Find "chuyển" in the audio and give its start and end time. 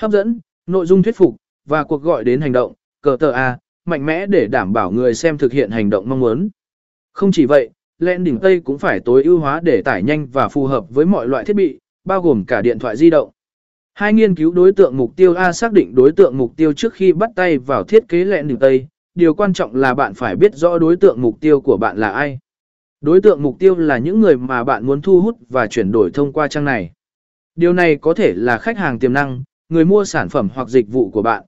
25.66-25.92